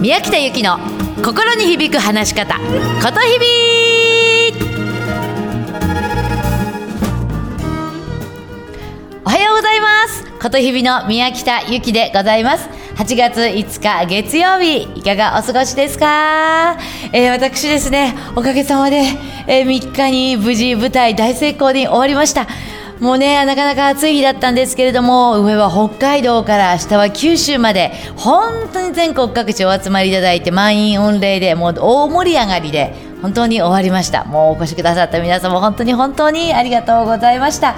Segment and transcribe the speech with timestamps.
[0.00, 0.78] 宮北由紀の
[1.22, 2.62] 心に響く話し方こ
[3.12, 3.46] とひび
[9.22, 10.24] おはようございます。
[10.40, 12.66] ことひびの宮北由紀でございます。
[12.96, 16.78] 8月5日月曜日いかがお過ごしですか、
[17.12, 19.02] えー、私ですねおかげさまで、
[19.46, 22.46] えー、3日に無事舞台大成功に終わりました。
[23.00, 32.92] もうね、なかなか暑い日だったんですけれども、上は北海道から下は九州まで、本当に全国各地お集まりいただいて、満員御礼で、もう大盛り上がりで、
[33.22, 34.24] 本当に終わりました。
[34.24, 37.76] もうお越しくださった皆様、本当に本当にありがとうございました。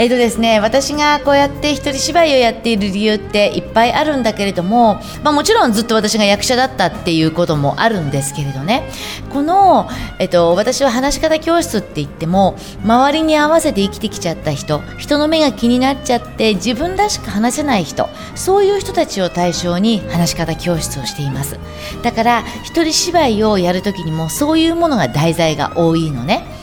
[0.00, 8.88] えっ、ー、とですね、私がこうやって一人芝居をやっている理由っていっぱいあるんだけれども、まあ、もちろんずっと私が役者だったっていうこともあるんですけれどね。
[9.30, 21.58] この、えっ、ー、と、私は話し方教室って言っても周りに合わせて生きてきちゃった人人の目が気になっちゃって自分らしく話せない人そういう人たちを対象に話し方教室をしています。
[22.02, 26.59] だから一人芝居をやるときにもそういうものが題材が多いのね。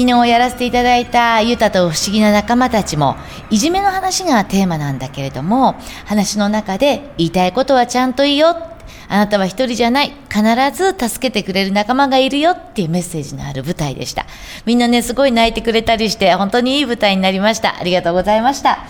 [0.00, 3.16] 昨日やらせていただいたユタと不思議な仲間たちも
[3.50, 5.74] いじめの話がテーマなんだけれども
[6.06, 8.56] 話の中で言いたいことはちゃんといいよ。
[9.08, 10.14] あなたは一人じゃない。
[10.30, 10.42] 必
[10.72, 14.24] ず助けてくれる仲間がいるよっていうメッセージのある舞台でした。
[14.64, 17.78] みんなねすごい泣いてくれたりして本当にいい舞台になりました。
[17.78, 18.86] ありがとうございました。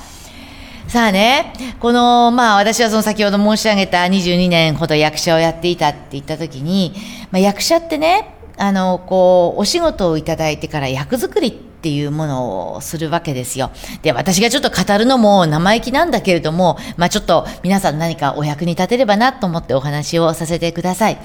[0.86, 6.94] さあね、この、まあ私はその先ほど申し上げた22年ほど役者をやっていたって言った時に、
[7.32, 13.70] まあ役者ってね、あの、こう、お仕事をいただいてから役作りっていうものをするわけですよ。
[14.02, 21.18] で、私がちょっと語るのも生意気なんだけれども、まあちょっと皆さん何かお役に立てればなと思ってお話をさせてください。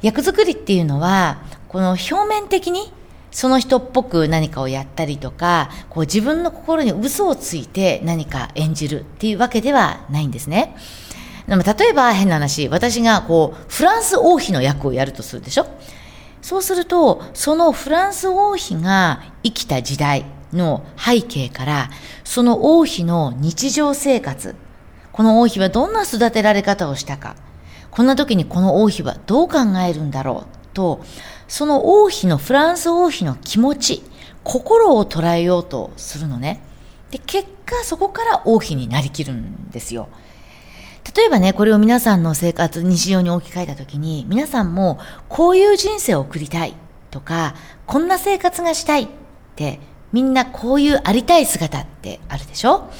[0.00, 2.90] 役作りっていうのは、この表面的に
[3.30, 10.74] その人っぽく何かをやったりとか、こう自分の心に嘘をついて何か演じるっていうわけではないんですね。
[11.46, 15.66] でも例えば変な話、私がこう、フランス王妃の役をやるとするでしょ
[16.46, 21.90] そうすると、そのフランス王妃が生きた時代の背景から、
[22.22, 24.54] その王妃の日常生活、
[25.10, 27.34] この王妃はどんな育てられ方をしたか、
[27.90, 31.00] こんな時にこの王妃はどう考えるんだろうと、
[31.48, 34.02] その王妃の、フランス王妃の気持ち、
[34.44, 36.60] 心を捉えようとするのね。
[37.10, 40.08] で、結果そこから王妃になりきるんですよ。
[41.14, 46.74] 例えばね、これを皆さんの生活、日常に置き換えたときに、皆さんもこういう人生を送りたい
[47.10, 47.54] とか、
[47.86, 49.08] こんな生活がしたいっ
[49.54, 49.80] て、
[50.12, 52.90] みんなこういうありたい姿ってあるでしょ？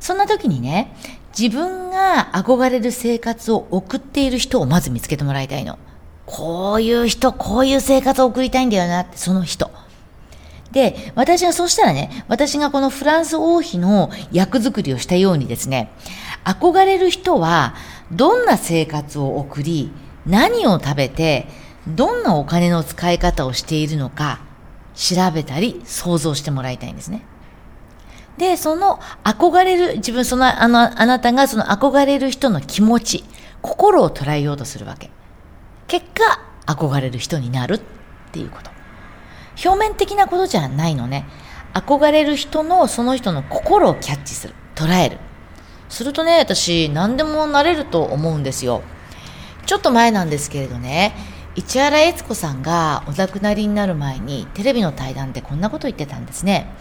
[0.00, 0.94] そんな時にね、
[1.38, 5.78] 自分が憧れる生活を送っている人をまず見つけてもらいたいの。
[6.26, 9.70] こういう人、こういう生活を送りたいんだよなって、その人。
[10.72, 15.90] で、私はそうしたらね、私がこのフランス王妃の役作りをしたようにですね、
[16.48, 17.74] 憧れる人は
[18.10, 19.92] どんな生活を送り、
[20.26, 21.46] 何を食べて、
[21.86, 24.40] どんなお金の使い方をしているのか、
[24.94, 27.22] 調べたり想像してもらいたいんですね。
[28.38, 33.24] で、その憧れる、自分、その、あの、あなたがその憧れる人の気持ち、
[33.60, 35.10] 心を捉えようとするわけ。
[35.86, 37.80] 結果、憧れる人になるっ
[38.32, 38.70] ていうこと。
[39.64, 41.26] 表面的なことじゃないのね。
[41.74, 44.54] 憧れる人のその人の心をキャッチする。
[44.74, 45.18] 捉える。
[45.88, 48.82] するとね、私何でもなれると思うんですよ。
[49.66, 51.14] ちょっと前なんですけれどね、
[51.54, 56.72] 市原悦子さんがお亡くなりになる前にテレビの対談でこんなこと言ってたんですね。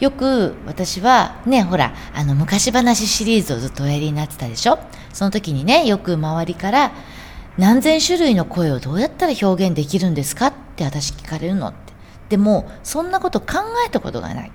[0.00, 4.78] よく私はね、ほら、あの昔話シリーズをずっとおやりになってたでしょ
[5.12, 6.92] その時にね、よく周りから
[7.56, 11.92] 何千種類の声をどうやったら表現できるんですかって私聞かれるのって。
[12.30, 14.52] でも、そんなこと考えたことがない。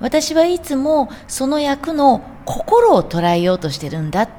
[0.00, 4.32] 私はいつもその役の心を捉えようとしてるんだって。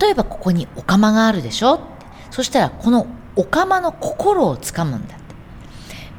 [0.00, 1.80] 例えばここにお釜があるでしょ
[2.30, 5.34] そしたらこのお釜の心をつかむんだって。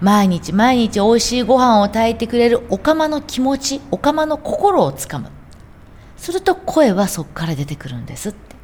[0.01, 5.29] 毎日毎日美味しいご飯を炊いてくれるお釜の気持ち、お釜の心をつかむ。
[6.17, 8.55] すると声はそこから出てくるんですって。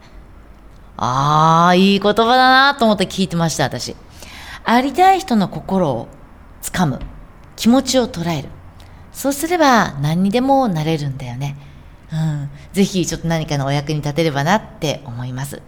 [0.97, 3.95] ああ、いい言葉だなと思って聞いてました、私。
[4.65, 6.07] ありたい人の心を
[6.61, 6.99] つかむ。
[7.55, 8.49] 気持ちを捉える。
[9.19, 11.57] そうすれば何にでもなれるんだよね。
[12.09, 12.49] うん。
[12.71, 15.61] ぜひちょっと何かのお役に立てればなって思います。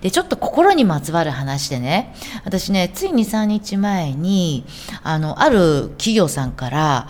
[0.00, 2.14] で、ちょっと心にまつわる話でね、
[2.46, 4.64] 私ね、つい2、3日前に、
[5.02, 7.08] あの、ある企業さんから、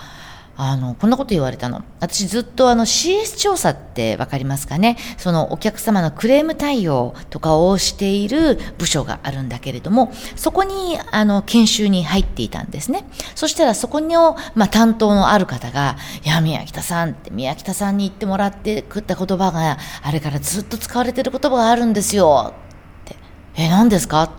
[0.56, 1.82] あの、こんなこと言われたの。
[1.98, 4.96] 私ずっとあの CS 調査ってわかりますかね？
[5.18, 13.04] そのお客様のクレーム対応とかをしている部署があるんだけれども、そこにあの研修に入っていたんですね。
[13.34, 23.16] そしたらそこの、まあ、担当のある方が、いや、宮北さんって宮北さんに言ってもらってくった言葉が、あれからずっと使われてる言葉があるんですよって
[23.56, 24.22] え、何ですか？
[24.22, 24.34] って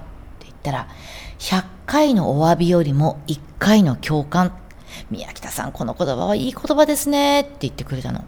[0.45, 0.87] 言ったら、
[1.39, 4.53] 100回のお詫びよりも1回の共感。
[5.15, 8.23] 宮北さん、この言葉はいい言葉ですねって言ってくれたの。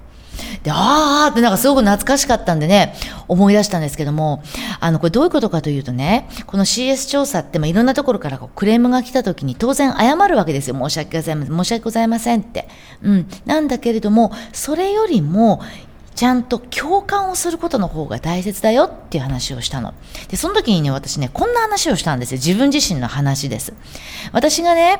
[0.63, 2.93] で、あーってなんかすごく懐かしかったんでね、
[3.27, 4.43] 思い出したんですけども、
[4.79, 10.75] あの、これどういうことかというとね、この CS 調査って、まあ、いろんなところからこうクレームが来た時に当然謝るわけですよ。
[10.75, 11.57] 申し訳ございません。
[11.57, 12.67] 申し訳ございませんって。
[13.01, 13.27] うん。
[13.45, 15.61] なんだけれども、それよりも、
[16.17, 19.93] ちゃんと共感をすることの方が大切だよっていう話をしたの。
[20.29, 22.37] で、その時にね、私ね、こんな話をしたんですよ。
[22.37, 23.73] 自分自身の話です。
[24.31, 24.99] 私がね、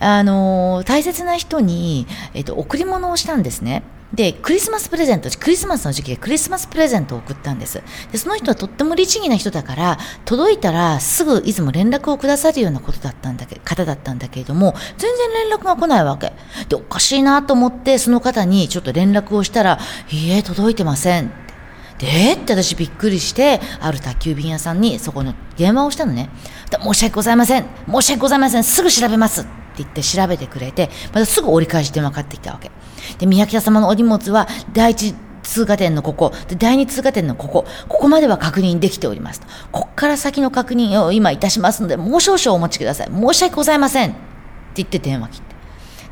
[0.00, 3.82] あのー、大切な人に、えっと、贈り物をしたんですね。
[4.12, 7.80] で、クリスマスプレゼント、クリスマスの時期でクリスマスプレゼントを送ったんです。
[8.10, 16.32] で、その人はとっても律儀な人だから、届いたらすぐいつも連絡をくださるようなことだったんだけ方だったんだけれども、全然連絡が来ないわけ。
[16.68, 19.78] で、おかしいなと思って、その方にちょっと連絡をしたら、
[20.10, 21.30] いいえ、届いてません。
[21.98, 26.30] でって私びっくりして、ある宅急便屋さんにそこの電話をしたのね。
[26.82, 27.66] 申し訳ございません。
[27.86, 28.64] 申し訳ございません。
[28.64, 29.42] すぐ調べます。
[29.42, 32.70] って言って調べてくれて、またすぐ折り返し電話かかってきたわけ。
[33.18, 39.46] で、宮北様のお荷物は第一通過点のここ、で第2通過点のここ、ここまでは確認できておりますと。
[39.72, 43.08] こっから先の確認を今いたしますので、もう少々お待ちください。
[43.08, 44.10] 申し訳ございません。
[44.10, 44.18] って
[44.76, 45.49] 言って電話切った。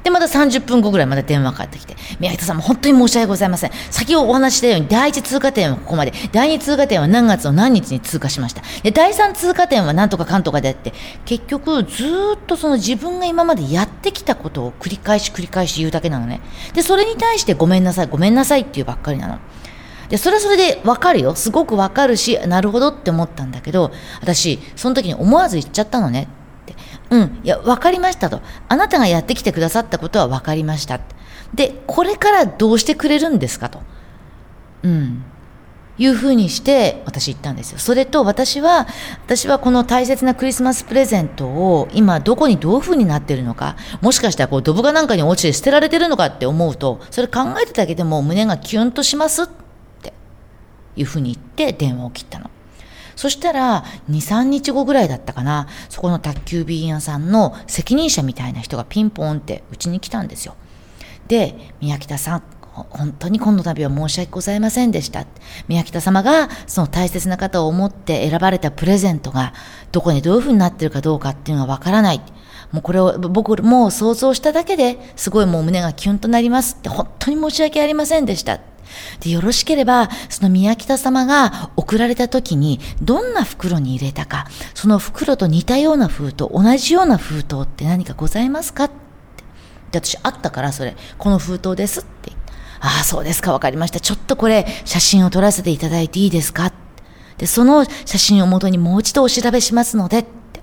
[0.04, 3.70] で、また30分後ぐらいまた電話かかってきて、宮北さんも本当に申し訳ございません。
[3.90, 8.62] 先ほどお話したように、第一通過点はここまで、第二通過点は何月の何日に通過しました。
[8.82, 10.92] で、第三通過点は何とかかんとかであって、
[11.24, 12.04] 結局、ず
[12.36, 16.40] っとその自分が今までやってきたことを繰り返し繰り返し言うだけなのね。
[16.74, 19.38] で、それに対してごめんなさい、ごめんなさいっていうばっかりなの。
[20.08, 21.34] で、それはそれでわかるよ。
[21.34, 26.28] すごくわかるし、なるほどって思ったんだけど、私、その時に思わず言っちゃったのね。
[27.10, 28.42] うん、いや、わかりましたと。
[28.68, 31.00] あなたがやってきてくださったことはわかりました。
[31.54, 33.80] で、これからどうしてくれるんですかと。
[34.82, 35.24] うん。
[36.00, 37.78] いうふうにして私言ったんですよ。
[37.78, 38.86] それと私は、
[39.26, 49.46] 私はこの大切なクリスマスプレゼントを今どこにどういうふうになってるのか、もしかしたらこうドブがなんかに落ちて捨てられてるのかって思うと、それ考えてただけでも胸がキュンとしますっ
[50.02, 50.12] て
[50.94, 52.48] いうふうに言って電話を切ったの。
[53.18, 60.54] そしたら、2、3日後ぐらいだったかな、そこの宅急便屋さんの責任者みたいな人がピンポンってうちに来たんですよ。
[61.26, 62.42] で、宮北さん、
[62.72, 65.26] 本当に今度の度は申し訳ございませんでした。
[65.66, 69.52] 宮北様がその大切な方を思って選ばれたプレゼントが
[69.90, 72.22] どこにどういう風になってるかどうかっていうのがわからない。
[72.70, 78.60] もうこれを僕もう想像しただけですごいもう胸がキュンとなりますって本当に申し訳ありませんでした。
[79.20, 88.84] で、よろしければ、その宮北様が送られた時に、どんな袋に入れたか、その袋と似たような封筒、同じような封筒って何かございますか？
[88.84, 88.94] って。
[89.92, 92.32] で、私、あったから、それ、この封筒ですって
[92.80, 94.00] ああ、そうですか、わかりました。
[94.00, 96.72] ちょっとこれ、写真を撮らせていただいていいですか？
[97.38, 100.60] で、その写真をもとにもう一度お調べしますので、って。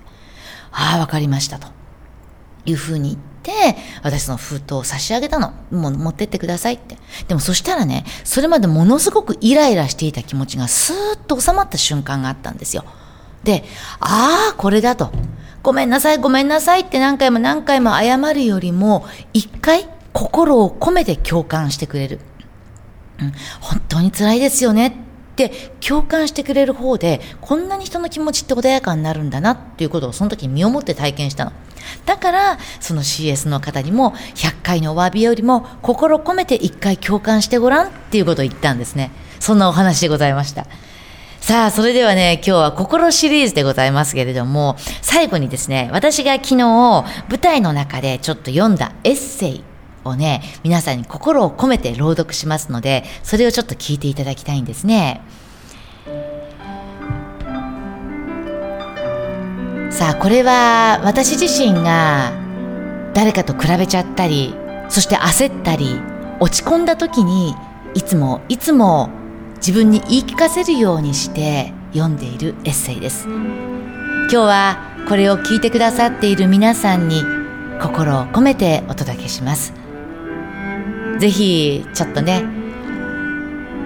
[0.70, 1.68] ああ、わかりましたと。
[2.64, 3.35] いうふうに言って、
[4.02, 5.52] 私の封筒を差し上げたの。
[5.70, 6.96] もう持ってってくださいって。
[7.28, 12.84] でもそしたらね、それまでものすごくイライラしていた気持ちがスーッと収まった瞬間があったんですよ。
[13.44, 13.64] で、
[14.00, 15.10] ああ、これだと。
[15.62, 22.20] ごめんなさい、ごめんなさいって何回も何回も謝るよりも、一回心を込めて共感してくれる。
[23.20, 25.05] うん、本当に辛いですよね
[25.36, 25.52] って
[25.86, 31.52] 共感してくれる方で、こんなに人の気持ちって穏やかになるんだなっていうことをその時身をもって体験したの。
[32.06, 39.12] だから、その CS の方にも、100回のお詫びよりも、心込めて1回共感してごらんっていうことを言ったんですね。
[39.38, 40.66] そんなお話でございました。
[41.40, 47.04] さあ、それではね、今日は心シリーズでございますけれども、最後にですね、私が昨日、舞
[47.40, 49.64] 台の中でちょっと読んだエッセイ
[50.06, 55.22] をね、皆さんに心を込めて朗読しますので、それをちょっと聞いていただきたいんですね。
[59.96, 62.30] さあこれは私自身が
[63.14, 64.54] 誰かと比べちゃったり
[64.90, 65.98] そして焦ったり
[66.38, 67.54] 落ち込んだ時に
[67.94, 69.08] いつもいつも
[69.56, 77.22] 自分に言い聞かせるようにして読んでいるエッセイです今日はこれを聞いてくださっている皆さんに
[77.80, 79.85] 心を込めてお届けします
[81.18, 82.44] ぜひちょっとね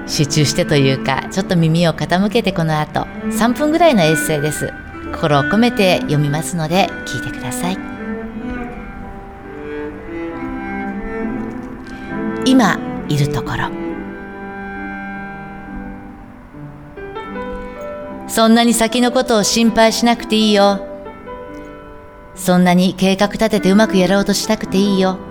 [0.06, 4.72] 集中してというかちょっと耳を傾けてこの後3分ぐらいのエッセイです。
[5.12, 7.78] 心を込めて読みますので聞いてください。
[12.44, 13.70] 今いるところ。
[18.28, 20.86] そんなに先のことを心配しなくていいよ。
[22.34, 25.29] そんなに計画立ててうまくやろうとしなくていいよ。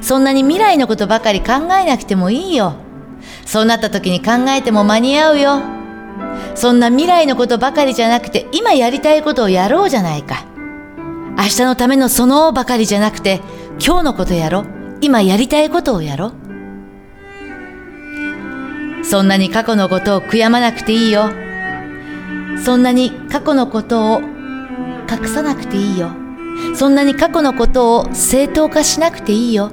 [0.00, 2.74] そんなに未来のことばかり考えなくてもいいよ。
[3.46, 5.60] そうなった時に考えても間に合うよ。
[6.54, 10.44] そんな未来のことばかりじゃなくて今やりたいことをやろうじゃないか。
[11.36, 13.40] 明日のためのそのばかりじゃなくて
[13.84, 14.64] 今日のことやろ
[15.00, 16.32] 今やりたいことをやろ
[19.04, 21.30] そんなに過去のことを悔やまなくていいよ。
[22.64, 26.10] そんなに過去のことを隠さなくていいよ。
[26.74, 29.70] そんなに過去のことを正当化しなくていいよ。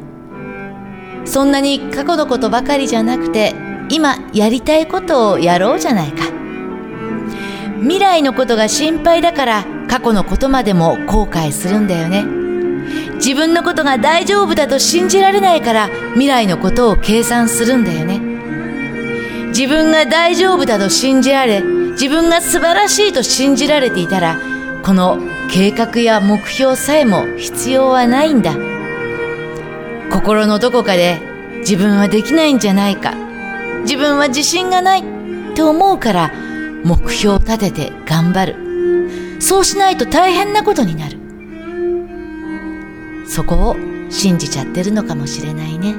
[1.25, 3.56] そんなに過去のことばかりじゃなくて
[3.89, 6.25] 今やりたいことをやろうじゃないか。
[7.82, 12.24] 未来のことが心配だから過去のことまでも後悔するんだよね。
[13.15, 18.20] 自分のことが大丈夫だと信じられないから未来のことを計算するんだよね。
[19.50, 24.38] 自分が大丈夫だと信じられ自分が素晴らしいと信じられていたら
[24.86, 25.18] この
[25.50, 28.54] 計画や目標さえも必要はないんだ。
[30.12, 31.20] 心のどこかで
[31.62, 33.15] 自分はできないんじゃないか。
[33.82, 35.04] 自分は自信がない。
[35.56, 36.32] と思うから
[36.84, 39.42] 目標を立てて頑張る。
[39.42, 41.18] そうしないと大変なことになる。
[43.27, 43.75] そこを
[44.12, 45.96] 信じちゃってるのかもしれないね。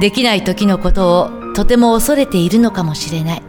[0.00, 3.47] できない時のことをとても恐れているのかもしれない。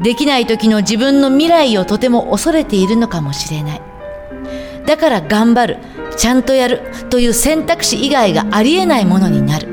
[0.00, 3.82] できない時の自分の未来をとても恐れているのかもしれない。
[4.86, 5.78] だから頑張る
[6.16, 9.68] ちゃんとやるという選択肢以外がありえないものになる。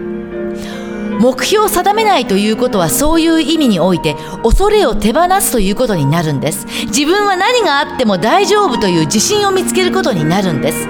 [1.19, 6.65] 目標を定めないということはそういう意味において恐れを手放すということになるんです。
[6.87, 10.85] 自分は何があっても大丈夫という自信を見つけることになるんです。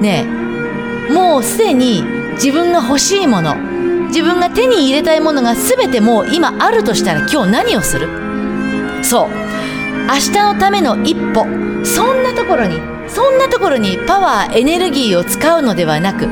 [0.00, 0.26] ね
[1.08, 2.02] えもうすでに
[2.34, 3.54] 自分が欲しいもの
[4.08, 8.21] 自分が手に入れたいものが全てもう今あるとしたら今日何をする？
[9.02, 9.28] そう。
[10.08, 11.46] 明日のための一歩。
[11.84, 16.28] そんなところにそんなところにパワーエネルギーを使うのではなく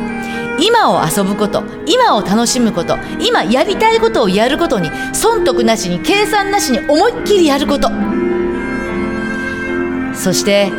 [0.60, 7.90] 今を遊ぶこと今を楽しむこと今やりたいことをやることに損得なしに計算なしに思いっきりやること。
[10.14, 10.70] そして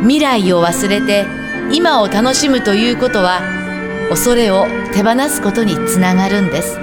[0.00, 1.26] 未来を忘れて
[1.70, 3.40] 今を楽しむということは
[4.10, 6.78] 恐れを手放すことにつながるんです。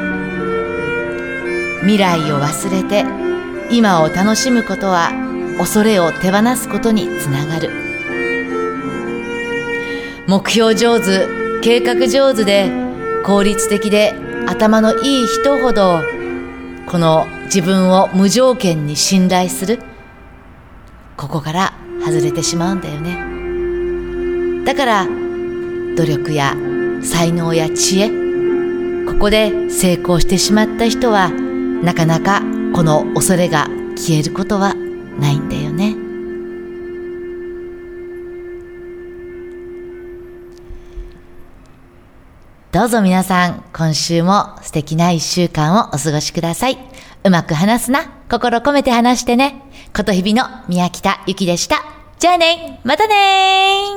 [1.81, 3.28] 未来を忘れて
[3.71, 5.11] 今を楽しむことは
[5.57, 7.69] 恐れを手放すことにつながる。
[10.27, 11.27] 目標上手
[11.61, 12.69] 計画上手で
[13.25, 14.13] 効率的で
[14.47, 16.01] 頭のいい人ほど
[16.87, 19.79] この自分を無条件に信頼する。
[21.17, 21.73] ここから
[22.05, 24.65] 外れてしまうんだよね。
[24.65, 25.07] だから
[25.95, 26.55] 努力や
[27.01, 28.09] 才能や知恵
[29.05, 32.41] ここで成功してしまった人はなかなか
[32.79, 33.67] この恐れが
[33.97, 35.97] 消えることはないんだよね。
[42.71, 46.77] どうぞ皆さん今週も素敵な一週間をお過ごしください。
[47.25, 48.13] うまく話すな。
[48.29, 49.61] 心込めて話してね。
[49.93, 51.83] ことひびの宮北ゆきでした。
[52.17, 52.79] じゃあね。
[52.85, 53.88] またね